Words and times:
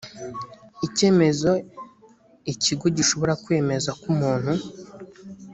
icyemezo 0.87 1.51
ikigo 2.53 2.85
gishobora 2.97 3.33
kwemeza 3.43 3.89
ko 3.99 4.05
umuntu 4.13 4.53